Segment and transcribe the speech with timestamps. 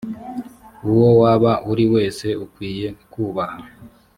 [0.91, 3.61] uwo waba uri we wese ukwiye kubaha.